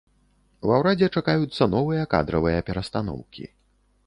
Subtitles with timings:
[0.69, 3.45] Ва ўрадзе чакаюцца новыя кадравыя перастаноўкі.